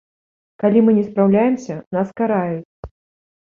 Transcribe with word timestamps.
Калі 0.63 0.81
мы 0.85 0.95
не 0.99 1.03
спраўляемся, 1.09 1.77
нас 1.97 2.07
караюць. 2.23 2.75